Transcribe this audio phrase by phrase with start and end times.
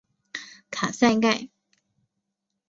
[0.71, 1.49] 卡萨盖。